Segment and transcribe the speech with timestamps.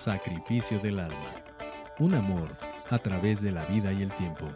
[0.00, 1.34] sacrificio del alma.
[1.98, 2.56] Un amor
[2.88, 4.48] a través de la vida y el tiempo.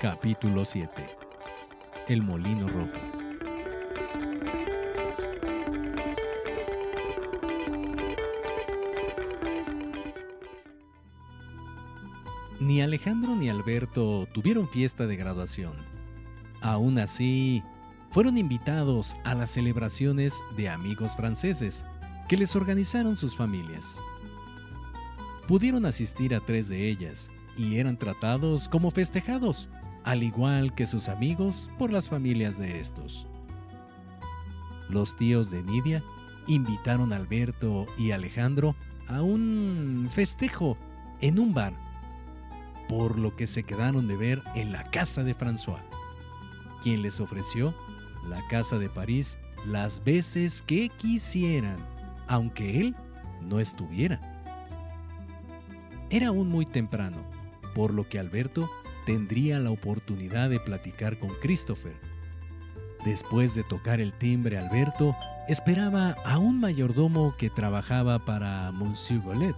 [0.00, 0.88] Capítulo 7.
[2.06, 2.92] El Molino Rojo.
[12.60, 15.72] Ni Alejandro ni Alberto tuvieron fiesta de graduación.
[16.60, 17.64] Aún así,
[18.12, 21.84] fueron invitados a las celebraciones de amigos franceses
[22.28, 23.98] que les organizaron sus familias.
[25.46, 29.68] Pudieron asistir a tres de ellas y eran tratados como festejados,
[30.04, 33.26] al igual que sus amigos por las familias de estos.
[34.88, 36.02] Los tíos de Nidia
[36.46, 38.74] invitaron a Alberto y Alejandro
[39.08, 40.76] a un festejo
[41.20, 41.74] en un bar,
[42.88, 45.80] por lo que se quedaron de ver en la casa de François,
[46.82, 47.74] quien les ofreció
[48.28, 51.76] la casa de París las veces que quisieran,
[52.28, 52.94] aunque él
[53.42, 54.20] no estuviera.
[56.10, 57.18] Era aún muy temprano,
[57.74, 58.70] por lo que Alberto
[59.06, 61.94] tendría la oportunidad de platicar con Christopher.
[63.04, 65.14] Después de tocar el timbre, Alberto
[65.48, 69.56] esperaba a un mayordomo que trabajaba para Monsieur Golet,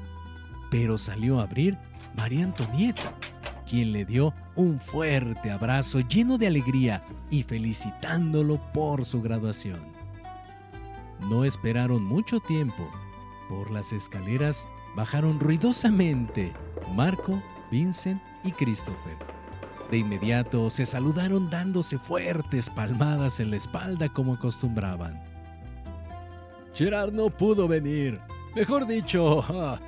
[0.70, 1.78] pero salió a abrir
[2.16, 3.12] María Antonieta,
[3.68, 9.95] quien le dio un fuerte abrazo lleno de alegría y felicitándolo por su graduación.
[11.20, 12.88] No esperaron mucho tiempo.
[13.48, 16.52] Por las escaleras bajaron ruidosamente
[16.94, 19.16] Marco, Vincent y Christopher.
[19.90, 25.22] De inmediato se saludaron dándose fuertes palmadas en la espalda como acostumbraban.
[26.74, 28.18] Gerard no pudo venir.
[28.54, 29.44] Mejor dicho,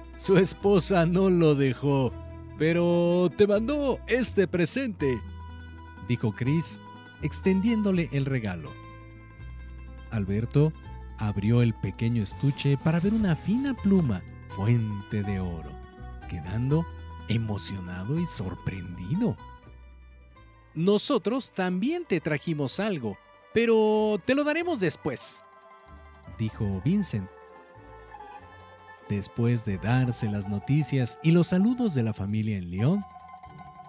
[0.16, 2.12] su esposa no lo dejó.
[2.58, 5.20] Pero te mandó este presente,
[6.08, 6.80] dijo Chris,
[7.22, 8.72] extendiéndole el regalo.
[10.10, 10.72] Alberto
[11.18, 15.70] abrió el pequeño estuche para ver una fina pluma, fuente de oro,
[16.28, 16.86] quedando
[17.28, 19.36] emocionado y sorprendido.
[20.74, 23.18] Nosotros también te trajimos algo,
[23.52, 25.42] pero te lo daremos después,
[26.38, 27.28] dijo Vincent.
[29.08, 33.04] Después de darse las noticias y los saludos de la familia en León,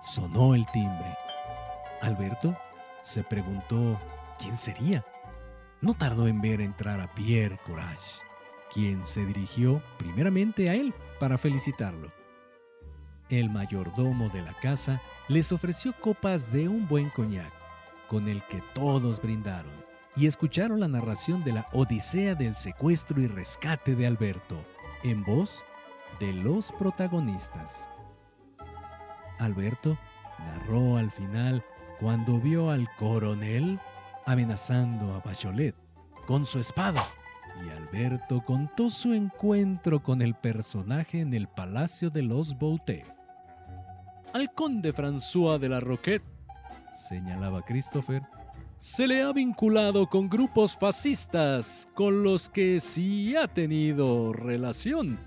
[0.01, 1.13] sonó el timbre.
[2.01, 2.55] Alberto
[3.01, 3.99] se preguntó
[4.39, 5.03] quién sería.
[5.81, 8.21] No tardó en ver entrar a Pierre Courage,
[8.73, 12.11] quien se dirigió primeramente a él para felicitarlo.
[13.29, 17.51] El mayordomo de la casa les ofreció copas de un buen coñac,
[18.09, 19.71] con el que todos brindaron,
[20.15, 24.57] y escucharon la narración de la Odisea del secuestro y rescate de Alberto,
[25.03, 25.63] en voz
[26.19, 27.87] de los protagonistas.
[29.37, 29.97] Alberto
[30.39, 31.63] narró al final
[31.99, 33.79] cuando vio al coronel
[34.29, 35.75] amenazando a Bachelet
[36.27, 37.03] con su espada
[37.65, 43.11] y Alberto contó su encuentro con el personaje en el Palacio de los Boutet.
[44.33, 46.23] Al conde François de la Roquette,
[46.93, 48.21] señalaba Christopher,
[48.77, 55.19] se le ha vinculado con grupos fascistas con los que sí ha tenido relación.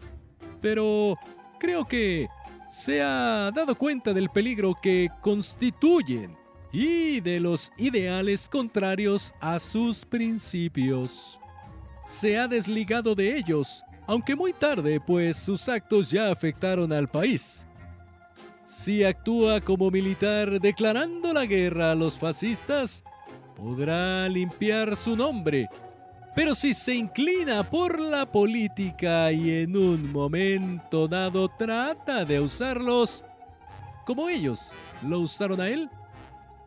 [0.60, 1.16] Pero
[1.58, 2.28] creo que
[2.68, 6.40] se ha dado cuenta del peligro que constituyen
[6.72, 11.38] y de los ideales contrarios a sus principios.
[12.04, 17.66] Se ha desligado de ellos, aunque muy tarde, pues sus actos ya afectaron al país
[18.72, 23.04] si actúa como militar declarando la guerra a los fascistas,
[23.54, 25.68] podrá limpiar su nombre.
[26.34, 33.22] Pero si se inclina por la política y en un momento dado trata de usarlos
[34.06, 34.72] como ellos
[35.06, 35.90] lo usaron a él,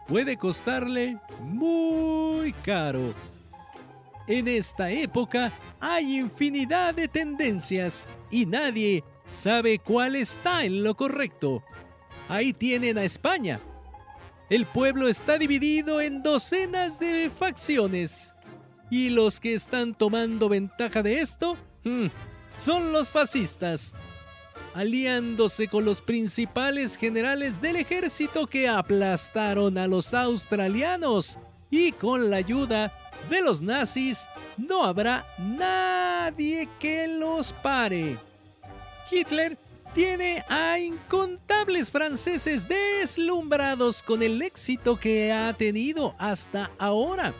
[0.07, 3.13] puede costarle muy caro.
[4.27, 11.63] En esta época hay infinidad de tendencias y nadie sabe cuál está en lo correcto.
[12.27, 13.59] Ahí tienen a España.
[14.49, 18.33] El pueblo está dividido en docenas de facciones.
[18.89, 22.07] Y los que están tomando ventaja de esto hmm,
[22.53, 23.93] son los fascistas,
[24.75, 31.39] aliándose con los principales generales del ejército que aplastaron a los australianos
[31.71, 32.93] y con la ayuda
[33.29, 34.27] de los nazis
[34.57, 38.17] no habrá nadie que los pare.
[39.09, 39.57] Hitler
[39.93, 47.33] tiene a incontables franceses deslumbrados con el éxito que ha tenido hasta ahora.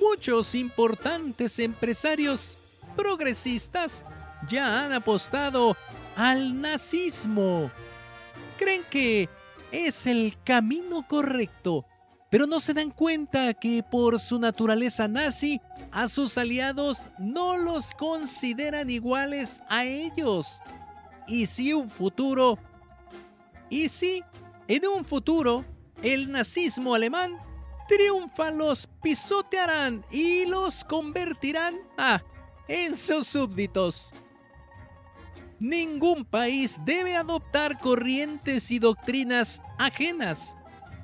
[0.00, 2.60] Muchos importantes empresarios
[2.96, 4.04] progresistas
[4.48, 5.76] ya han apostado
[6.20, 7.70] al nazismo.
[8.58, 9.28] Creen que
[9.72, 11.86] es el camino correcto
[12.30, 17.92] pero no se dan cuenta que por su naturaleza nazi, a sus aliados no los
[17.94, 20.60] consideran iguales a ellos.
[21.26, 22.56] Y si un futuro,
[23.68, 24.22] y si
[24.68, 25.64] en un futuro
[26.04, 27.36] el nazismo alemán
[27.88, 32.22] triunfa, los pisotearán y los convertirán ah,
[32.68, 34.14] en sus súbditos.
[35.60, 40.56] Ningún país debe adoptar corrientes y doctrinas ajenas.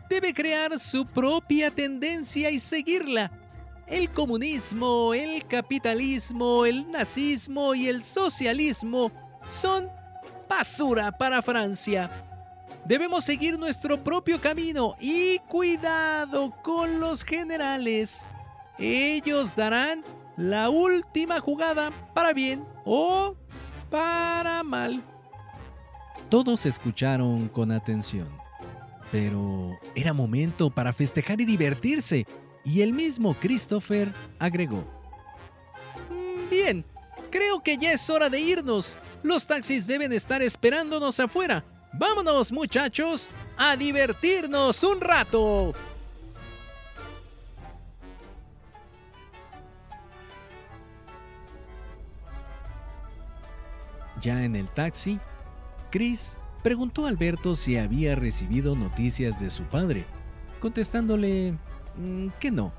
[0.08, 3.30] Debe crear su propia tendencia y seguirla.
[3.86, 9.12] El comunismo, el capitalismo, el nazismo y el socialismo
[9.44, 9.90] son
[10.48, 12.10] basura para Francia.
[12.86, 18.26] Debemos seguir nuestro propio camino y cuidado con los generales.
[18.78, 20.02] Ellos darán
[20.38, 23.36] la última jugada para bien o
[23.90, 25.02] para mal.
[26.28, 28.28] Todos escucharon con atención,
[29.12, 32.26] pero era momento para festejar y divertirse,
[32.64, 34.84] y el mismo Christopher agregó.
[36.10, 36.84] Mm, bien,
[37.30, 38.96] creo que ya es hora de irnos.
[39.22, 41.64] Los taxis deben estar esperándonos afuera.
[41.92, 45.72] Vámonos muchachos, a divertirnos un rato.
[54.20, 55.20] Ya en el taxi,
[55.90, 60.06] Chris preguntó a Alberto si había recibido noticias de su padre,
[60.60, 61.52] contestándole
[61.96, 62.72] mm, que no.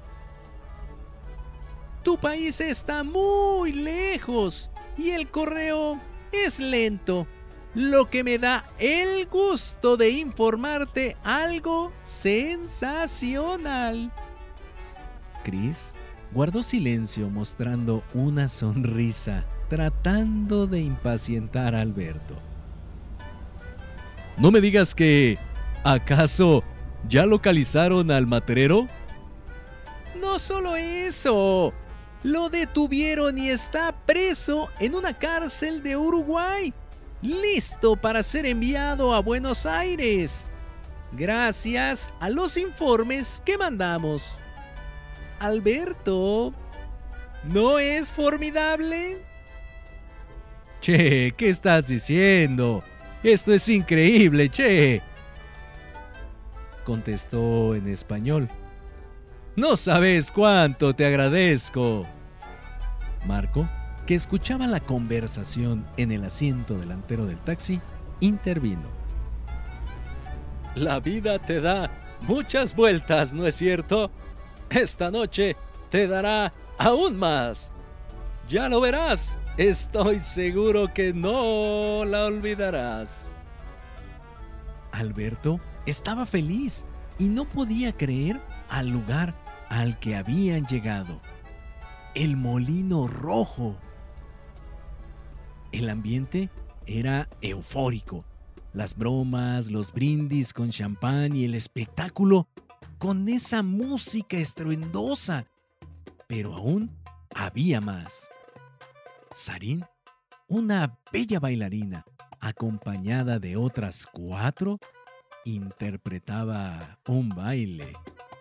[2.03, 5.99] Tu país está muy lejos y el correo
[6.31, 7.27] es lento,
[7.75, 14.11] lo que me da el gusto de informarte algo sensacional.
[15.43, 15.93] Chris
[16.33, 22.35] guardó silencio mostrando una sonrisa tratando de impacientar a Alberto.
[24.37, 25.37] No me digas que...
[25.83, 26.63] ¿Acaso
[27.07, 28.87] ya localizaron al materero?
[30.19, 31.73] No solo eso.
[32.23, 36.73] Lo detuvieron y está preso en una cárcel de Uruguay,
[37.21, 40.45] listo para ser enviado a Buenos Aires.
[41.13, 44.37] Gracias a los informes que mandamos.
[45.39, 46.53] Alberto,
[47.45, 49.23] ¿no es formidable?
[50.87, 52.81] Che, ¿qué estás diciendo?
[53.21, 55.01] Esto es increíble, che.
[56.85, 58.47] Contestó en español.
[59.57, 62.05] No sabes cuánto te agradezco.
[63.25, 63.67] Marco,
[64.05, 67.81] que escuchaba la conversación en el asiento delantero del taxi,
[68.21, 68.87] intervino.
[70.75, 71.91] La vida te da
[72.21, 74.09] muchas vueltas, ¿no es cierto?
[74.69, 75.57] Esta noche
[75.89, 77.73] te dará aún más.
[78.47, 79.37] Ya lo verás.
[79.57, 83.35] Estoy seguro que no la olvidarás.
[84.91, 86.85] Alberto estaba feliz
[87.17, 88.39] y no podía creer
[88.69, 89.33] al lugar
[89.69, 91.19] al que habían llegado.
[92.13, 93.75] El molino rojo.
[95.71, 96.51] El ambiente
[96.85, 98.25] era eufórico.
[98.73, 102.47] Las bromas, los brindis con champán y el espectáculo
[102.99, 105.47] con esa música estruendosa.
[106.27, 106.91] Pero aún
[107.33, 108.29] había más.
[109.31, 109.85] Sarín,
[110.47, 112.05] una bella bailarina,
[112.39, 114.79] acompañada de otras cuatro,
[115.45, 117.93] interpretaba un baile,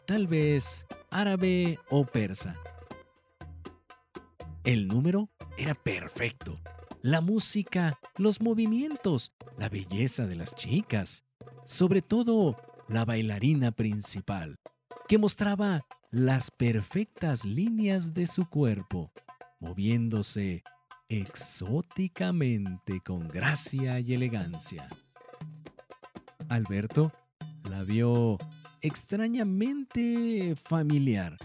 [0.06, 2.54] tal vez árabe o persa.
[4.64, 6.58] El número era perfecto.
[7.02, 11.24] La música, los movimientos, la belleza de las chicas,
[11.64, 12.56] sobre todo
[12.88, 14.58] la bailarina principal,
[15.08, 19.12] que mostraba las perfectas líneas de su cuerpo,
[19.60, 20.62] moviéndose
[21.08, 24.88] exóticamente con gracia y elegancia.
[26.48, 27.12] Alberto
[27.64, 28.38] la vio
[28.80, 31.36] extrañamente familiar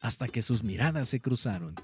[0.00, 1.74] hasta que sus miradas se cruzaron.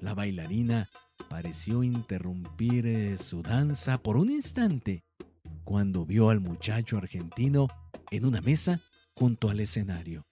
[0.00, 0.88] La bailarina
[1.28, 5.04] pareció interrumpir eh, su danza por un instante
[5.64, 7.68] cuando vio al muchacho argentino
[8.10, 8.80] en una mesa
[9.14, 10.26] junto al escenario.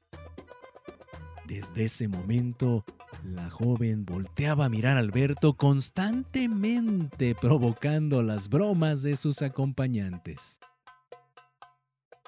[1.46, 2.84] Desde ese momento
[3.24, 10.60] la joven volteaba a mirar a Alberto constantemente provocando las bromas de sus acompañantes.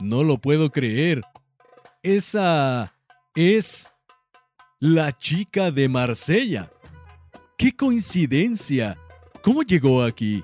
[0.01, 1.23] No lo puedo creer.
[2.03, 2.95] Esa
[3.35, 3.91] es
[4.79, 6.71] la chica de Marsella.
[7.57, 8.97] ¡Qué coincidencia!
[9.43, 10.43] ¿Cómo llegó aquí?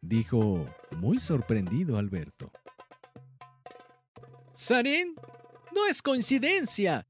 [0.00, 0.64] Dijo
[0.96, 2.50] muy sorprendido Alberto.
[4.52, 5.14] Sarín,
[5.74, 7.06] no es coincidencia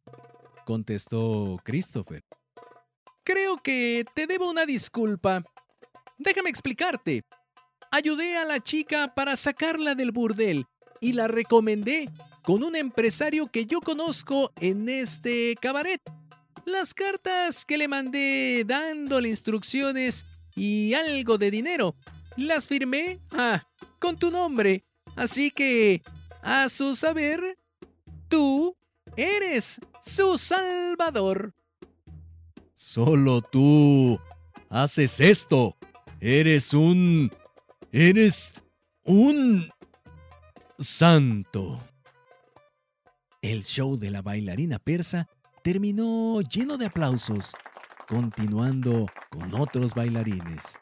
[0.65, 2.25] contestó Christopher.
[3.25, 5.45] Creo que te debo una disculpa.
[6.19, 7.25] Déjame explicarte.
[7.91, 10.67] Ayudé a la chica para sacarla del burdel
[11.01, 12.09] y la recomendé
[12.43, 16.01] con un empresario que yo conozco en este cabaret.
[16.65, 21.97] Las cartas que le mandé dándole instrucciones y algo de dinero,
[22.37, 23.67] las firmé, ah,
[23.99, 24.85] con tu nombre.
[25.17, 26.03] Así que,
[26.43, 27.59] a su saber,
[28.29, 28.77] tú
[29.17, 31.55] eres su salvador.
[32.75, 34.19] Solo tú
[34.69, 35.77] haces esto.
[36.21, 37.31] Eres un...
[37.91, 38.55] Eres
[39.05, 39.71] un...
[40.79, 41.81] Santo.
[43.41, 45.29] El show de la bailarina persa
[45.63, 47.53] terminó lleno de aplausos,
[48.09, 50.81] continuando con otros bailarines.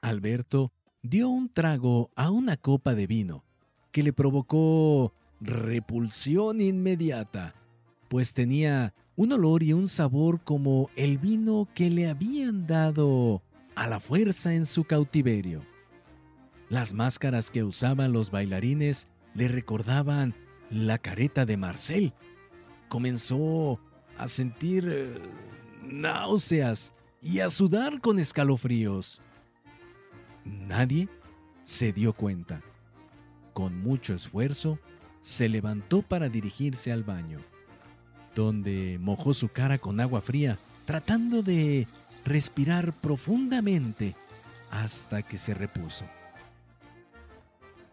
[0.00, 0.72] Alberto
[1.02, 3.44] dio un trago a una copa de vino
[3.90, 7.54] que le provocó repulsión inmediata,
[8.08, 13.42] pues tenía un olor y un sabor como el vino que le habían dado
[13.74, 15.62] a la fuerza en su cautiverio.
[16.68, 20.34] Las máscaras que usaban los bailarines le recordaban
[20.70, 22.14] la careta de Marcel.
[22.88, 23.78] Comenzó
[24.16, 25.18] a sentir eh,
[25.82, 29.20] náuseas y a sudar con escalofríos.
[30.44, 31.08] Nadie
[31.62, 32.62] se dio cuenta.
[33.52, 34.78] Con mucho esfuerzo,
[35.22, 37.38] se levantó para dirigirse al baño,
[38.34, 41.86] donde mojó su cara con agua fría, tratando de
[42.24, 44.14] respirar profundamente
[44.70, 46.04] hasta que se repuso.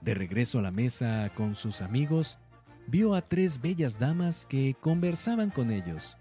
[0.01, 2.37] De regreso a la mesa con sus amigos,
[2.87, 6.17] vio a tres bellas damas que conversaban con ellos.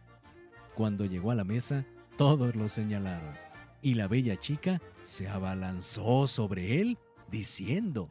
[0.74, 1.84] Cuando llegó a la mesa,
[2.16, 3.34] todos lo señalaron,
[3.80, 6.98] y la bella chica se abalanzó sobre él,
[7.30, 8.10] diciendo,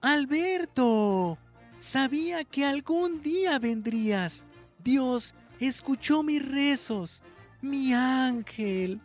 [0.00, 1.38] Alberto,
[1.78, 4.46] sabía que algún día vendrías.
[4.82, 7.22] Dios escuchó mis rezos,
[7.60, 9.00] mi ángel,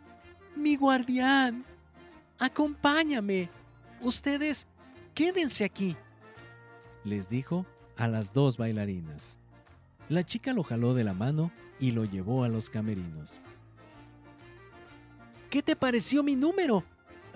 [0.56, 1.64] mi guardián.
[2.38, 3.50] Acompáñame.
[4.00, 4.66] Ustedes
[5.14, 5.96] quédense aquí,
[7.04, 9.38] les dijo a las dos bailarinas.
[10.08, 13.40] La chica lo jaló de la mano y lo llevó a los camerinos.
[15.50, 16.84] ¿Qué te pareció mi número?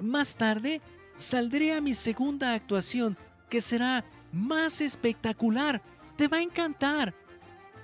[0.01, 0.81] Más tarde
[1.15, 3.17] saldré a mi segunda actuación,
[3.49, 5.83] que será más espectacular.
[6.17, 7.15] Te va a encantar.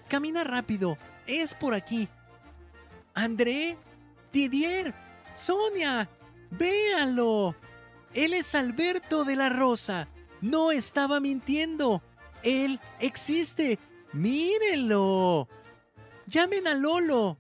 [0.09, 0.97] Camina rápido,
[1.27, 2.09] es por aquí.
[3.15, 3.77] André,
[4.33, 4.95] Didier,
[5.35, 6.09] Sonia,
[6.51, 7.55] véanlo.
[8.15, 10.09] Él es Alberto de la Rosa.
[10.41, 12.03] No estaba mintiendo.
[12.43, 13.79] Él existe.
[14.13, 15.49] Mírenlo.
[16.27, 17.39] Llamen a Lolo.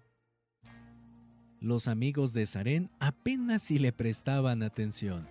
[1.61, 5.28] Los amigos de Saren apenas si le prestaban atención.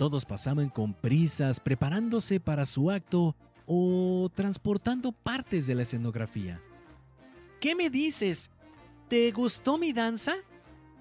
[0.00, 6.58] Todos pasaban con prisas preparándose para su acto o transportando partes de la escenografía.
[7.60, 8.50] ¿Qué me dices?
[9.08, 10.36] ¿Te gustó mi danza?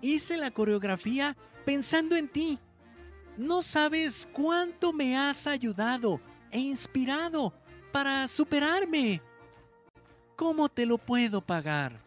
[0.01, 2.59] Hice la coreografía pensando en ti.
[3.37, 6.19] No sabes cuánto me has ayudado
[6.51, 7.53] e inspirado
[7.93, 9.21] para superarme.
[10.35, 12.01] ¿Cómo te lo puedo pagar?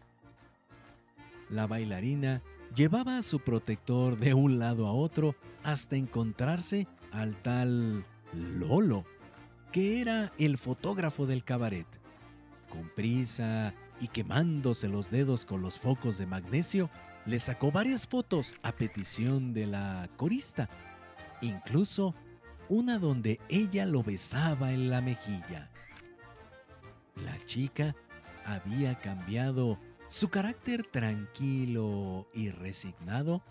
[1.49, 2.43] La bailarina
[2.75, 9.05] llevaba a su protector de un lado a otro hasta encontrarse al tal Lolo,
[9.71, 11.87] que era el fotógrafo del cabaret.
[12.69, 16.89] Con prisa y quemándose los dedos con los focos de magnesio,
[17.25, 20.67] le sacó varias fotos a petición de la corista
[21.43, 22.15] incluso
[22.69, 25.69] una donde ella lo besaba en la mejilla.
[27.15, 27.95] La chica
[28.45, 29.77] había cambiado
[30.07, 33.41] su carácter tranquilo y resignado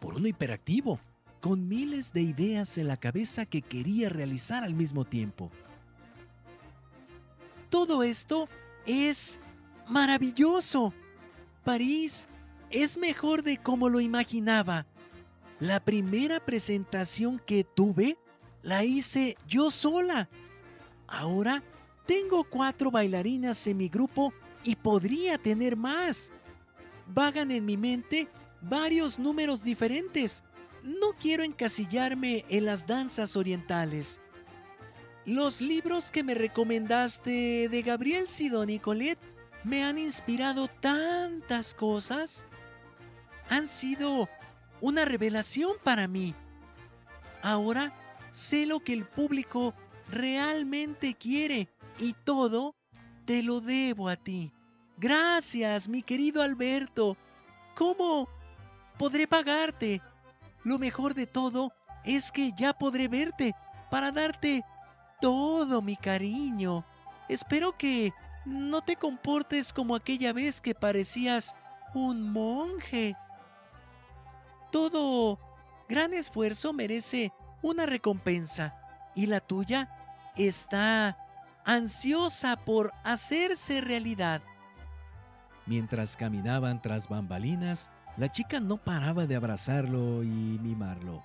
[0.00, 0.98] por uno hiperactivo,
[1.40, 5.50] con miles de ideas en la cabeza que quería realizar al mismo tiempo.
[7.70, 8.48] Todo esto
[8.84, 9.40] es
[9.88, 10.92] maravilloso.
[11.64, 12.28] París
[12.70, 14.86] es mejor de como lo imaginaba.
[15.60, 18.18] La primera presentación que tuve
[18.62, 20.28] la hice yo sola.
[21.06, 21.62] Ahora
[22.06, 24.32] tengo cuatro bailarinas en mi grupo
[24.64, 26.30] y podría tener más.
[27.06, 28.28] Vagan en mi mente
[28.60, 30.42] varios números diferentes.
[30.82, 34.20] No quiero encasillarme en las danzas orientales.
[35.26, 39.20] Los libros que me recomendaste de Gabriel Sidón y Colette
[39.64, 42.44] me han inspirado tantas cosas.
[43.50, 44.28] Han sido
[44.80, 46.34] una revelación para mí.
[47.42, 47.92] Ahora
[48.30, 49.74] sé lo que el público
[50.10, 52.74] realmente quiere y todo
[53.30, 54.50] te lo debo a ti.
[54.98, 57.16] Gracias, mi querido Alberto.
[57.76, 58.28] ¿Cómo
[58.98, 60.02] podré pagarte?
[60.64, 61.72] Lo mejor de todo
[62.04, 63.54] es que ya podré verte
[63.88, 64.64] para darte
[65.20, 66.84] todo mi cariño.
[67.28, 68.12] Espero que
[68.44, 71.54] no te comportes como aquella vez que parecías
[71.94, 73.14] un monje
[74.72, 75.38] todo
[75.88, 77.32] gran esfuerzo merece
[77.62, 78.74] una recompensa
[79.14, 79.88] y la tuya
[80.34, 81.16] está
[81.64, 84.42] ansiosa por hacerse realidad.
[85.66, 91.22] Mientras caminaban tras bambalinas, la chica no paraba de abrazarlo y mimarlo.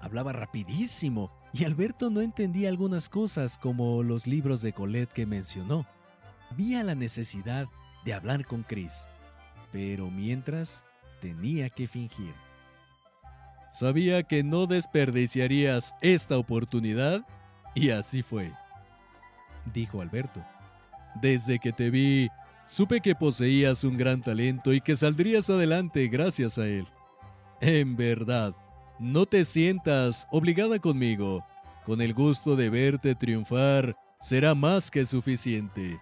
[0.00, 5.86] Hablaba rapidísimo y Alberto no entendía algunas cosas como los libros de Colette que mencionó.
[6.56, 7.66] Vía la necesidad
[8.04, 9.06] de hablar con Chris,
[9.70, 10.84] pero mientras
[11.20, 12.34] tenía que fingir.
[13.70, 17.24] Sabía que no desperdiciarías esta oportunidad
[17.74, 18.52] y así fue,
[19.72, 20.42] dijo Alberto.
[21.20, 22.28] Desde que te vi,
[22.64, 26.86] supe que poseías un gran talento y que saldrías adelante gracias a él.
[27.60, 28.54] En verdad,
[28.98, 31.44] no te sientas obligada conmigo.
[31.84, 35.98] Con el gusto de verte triunfar será más que suficiente.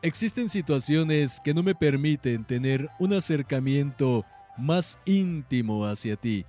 [0.00, 4.24] Existen situaciones que no me permiten tener un acercamiento
[4.56, 6.44] más íntimo hacia ti,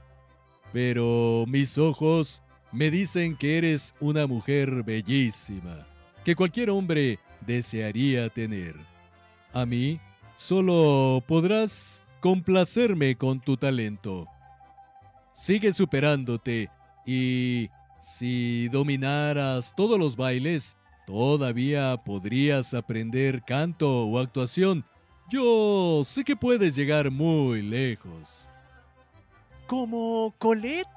[0.72, 5.88] pero mis ojos me dicen que eres una mujer bellísima,
[6.24, 8.76] que cualquier hombre desearía tener.
[9.54, 10.00] A mí
[10.36, 14.28] solo podrás complacerme con tu talento.
[15.32, 16.70] Sigue superándote
[17.06, 24.86] y si dominaras todos los bailes, todavía podrías aprender canto o actuación.
[25.30, 28.48] Yo sé que puedes llegar muy lejos.
[29.68, 30.88] ¿Como Colette?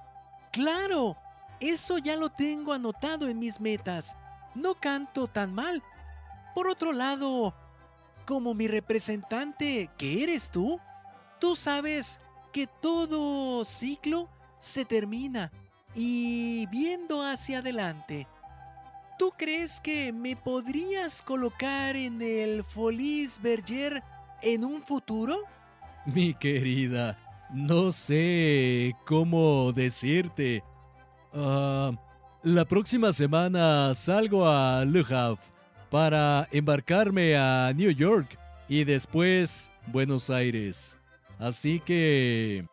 [0.53, 1.17] Claro,
[1.61, 4.17] eso ya lo tengo anotado en mis metas.
[4.55, 5.83] No canto tan mal.
[6.55, 7.55] Por otro lado,
[8.27, 10.79] como mi representante, que eres tú,
[11.41, 12.21] tú sabes
[12.53, 14.29] que todo ciclo
[14.59, 15.51] se termina
[15.95, 18.27] y viendo hacia adelante.
[19.19, 24.03] ¿Tú crees que me podrías colocar en el Folies Berger
[24.41, 25.45] en un futuro?
[26.07, 27.17] Mi querida,
[27.53, 30.65] no sé cómo decirte.
[31.33, 31.93] Ah,
[32.43, 35.43] la próxima semana salgo a Le Havre
[35.91, 40.99] para embarcarme a New York y después Buenos Aires.
[41.39, 42.67] Así que...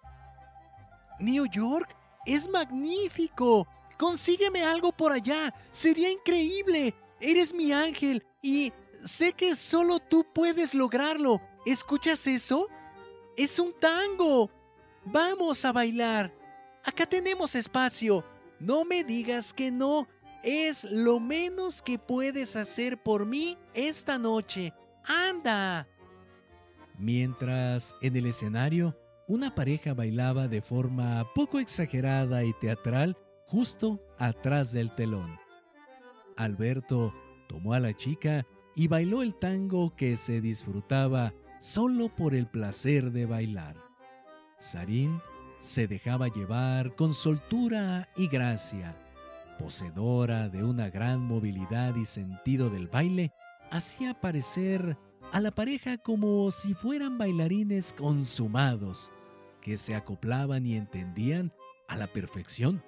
[1.20, 3.68] New York es magnífico.
[3.98, 5.54] Consígueme algo por allá.
[5.70, 6.94] Sería increíble.
[7.20, 8.72] Eres mi ángel y
[9.04, 11.42] sé que solo tú puedes lograrlo.
[11.66, 12.68] ¿Escuchas eso?
[13.36, 14.50] Es un tango.
[15.06, 16.34] Vamos a bailar.
[16.84, 18.24] Acá tenemos espacio.
[18.60, 20.08] No me digas que no.
[20.44, 24.74] Es lo menos que puedes hacer por mí esta noche.
[25.04, 25.88] ¡Anda!
[26.98, 34.72] Mientras en el escenario una pareja bailaba de forma poco exagerada y teatral justo atrás
[34.72, 35.38] del telón.
[36.36, 37.14] Alberto
[37.48, 38.46] tomó a la chica
[38.76, 43.76] y bailó el tango que se disfrutaba solo por el placer de bailar.
[44.58, 45.22] Sarín
[45.60, 48.96] se dejaba llevar con soltura y gracia.
[49.60, 53.32] Poseedora de una gran movilidad y sentido del baile,
[53.70, 54.98] hacía parecer
[55.34, 59.12] a la pareja como si fueran bailarines consumados,
[59.62, 61.52] que se acoplaban y entendían
[61.90, 62.82] a la perfección.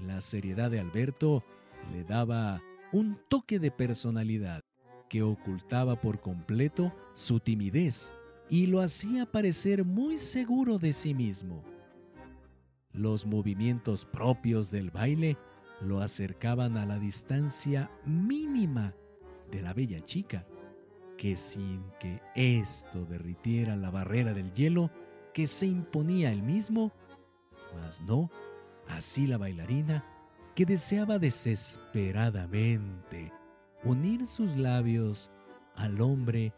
[0.00, 1.44] La seriedad de Alberto
[1.92, 2.60] le daba
[2.92, 4.62] un toque de personalidad
[5.08, 8.12] que ocultaba por completo su timidez
[8.54, 11.64] y lo hacía parecer muy seguro de sí mismo.
[12.92, 15.36] Los movimientos propios del baile
[15.80, 18.94] lo acercaban a la distancia mínima
[19.50, 20.46] de la bella chica,
[21.18, 24.88] que sin que esto derritiera la barrera del hielo
[25.32, 26.92] que se imponía él mismo,
[27.74, 28.30] mas no
[28.86, 30.04] así la bailarina
[30.54, 33.32] que deseaba desesperadamente
[33.82, 35.32] unir sus labios
[35.74, 36.52] al hombre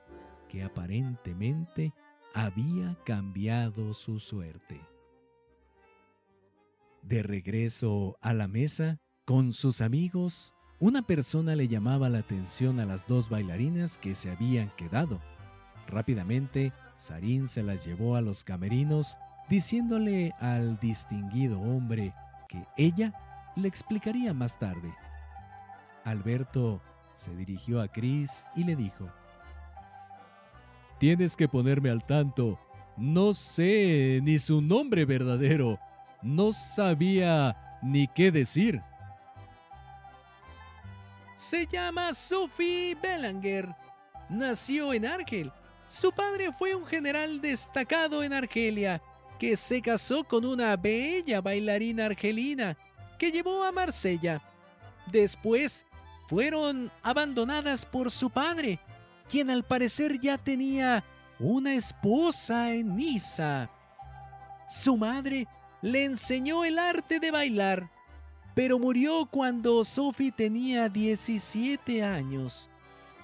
[0.49, 1.93] que aparentemente
[2.35, 4.81] había cambiado su suerte.
[7.03, 12.85] De regreso a la mesa, con sus amigos, una persona le llamaba la atención a
[12.87, 15.21] las dos bailarinas que se habían quedado.
[15.89, 19.17] Rápidamente, Sarín se las llevó a los camerinos,
[19.49, 22.13] diciéndole al distinguido hombre
[22.49, 23.15] que ella
[23.57, 24.93] le explicaría más tarde.
[26.05, 26.83] Alberto
[27.15, 29.09] se dirigió a Chris y le dijo,
[30.99, 32.59] Tienes que ponerme al tanto.
[32.97, 35.79] No sé ni su nombre verdadero.
[36.23, 38.81] No sabía ni qué decir.
[41.35, 43.69] Se llama Sophie Belanger.
[44.31, 45.53] Nació en Argel.
[45.85, 49.01] Su padre fue un general destacado en Argelia,
[49.39, 52.77] que se casó con una bella bailarina argelina,
[53.19, 54.41] que llevó a Marsella.
[55.13, 55.87] Después
[56.29, 58.81] fueron abandonadas por su padre,
[59.29, 61.05] quien al parecer ya tenía
[61.39, 63.71] una esposa en Niza.
[64.69, 65.47] Su madre
[65.83, 67.91] le enseñó el arte de bailar
[68.57, 72.71] pero murió cuando Sophie tenía 17 años.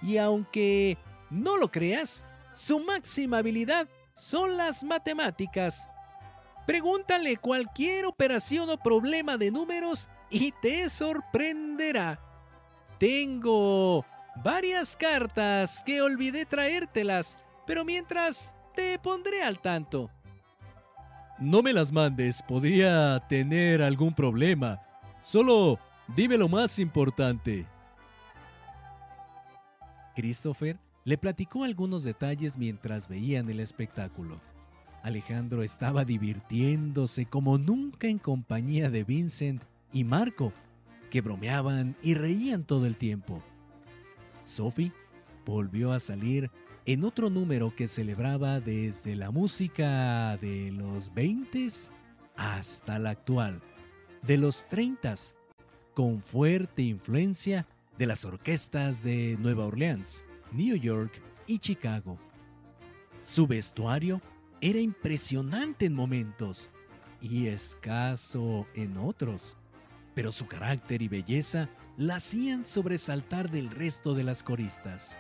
[0.03, 0.99] Y aunque
[1.31, 5.89] no lo creas, su máxima habilidad son las matemáticas.
[6.67, 12.21] Pregúntale cualquier operación o problema de números y te sorprenderá.
[12.99, 14.05] Tengo
[14.37, 20.11] varias cartas que olvidé traértelas, pero mientras te pondré al tanto.
[21.39, 24.81] No me las mandes, podría tener algún problema.
[25.21, 25.79] Solo
[26.15, 27.67] dime lo más importante.
[30.15, 34.41] Christopher le platicó algunos detalles mientras veían el espectáculo.
[35.03, 40.53] Alejandro estaba divirtiéndose como nunca en compañía de Vincent y Marco,
[41.11, 43.43] que bromeaban y reían todo el tiempo.
[44.45, 44.93] Sophie
[45.45, 46.51] volvió a salir
[46.85, 51.69] en otro número que celebraba desde la música de los 20
[52.37, 53.61] hasta la actual,
[54.23, 55.15] de los 30
[55.95, 57.67] con fuerte influencia
[57.99, 62.19] de las orquestas de Nueva Orleans, New York y Chicago.
[63.21, 64.21] Su vestuario
[64.61, 66.71] era impresionante en momentos
[67.21, 69.57] y escaso en otros,
[70.15, 75.17] pero su carácter y belleza la hacían sobresaltar del resto de las coristas.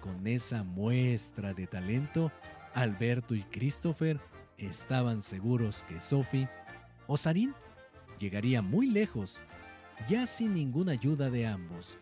[0.00, 2.30] Con esa muestra de talento,
[2.74, 4.20] Alberto y Christopher
[4.56, 6.48] estaban seguros que Sophie
[7.06, 7.54] o Sarin
[8.18, 9.42] llegaría muy lejos,
[10.08, 11.98] ya sin ninguna ayuda de ambos,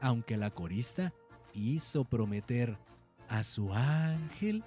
[0.00, 1.12] aunque la corista
[1.54, 2.78] hizo prometer
[3.28, 4.62] a su ángel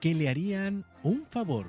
[0.00, 1.66] que le harían un favor.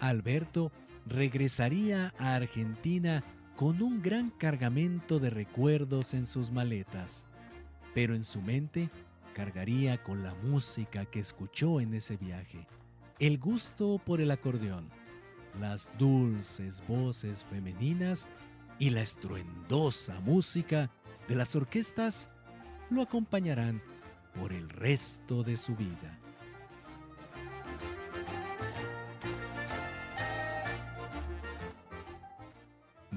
[0.00, 0.72] Alberto
[1.06, 3.22] regresaría a Argentina
[3.60, 7.26] con un gran cargamento de recuerdos en sus maletas,
[7.92, 8.88] pero en su mente
[9.34, 12.66] cargaría con la música que escuchó en ese viaje,
[13.18, 14.88] el gusto por el acordeón,
[15.60, 18.30] las dulces voces femeninas
[18.78, 20.90] y la estruendosa música
[21.28, 22.30] de las orquestas
[22.88, 23.82] lo acompañarán
[24.40, 26.19] por el resto de su vida.